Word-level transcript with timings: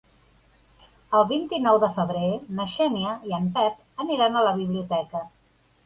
El 1.19 1.25
vint-i-nou 1.33 1.77
de 1.85 1.91
febrer 1.99 2.31
na 2.61 2.67
Xènia 2.79 3.15
i 3.31 3.39
en 3.43 3.49
Pep 3.61 4.05
aniran 4.07 4.35
a 4.43 4.47
la 4.51 4.59
biblioteca. 4.61 5.29